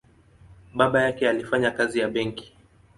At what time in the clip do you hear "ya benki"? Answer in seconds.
1.99-2.55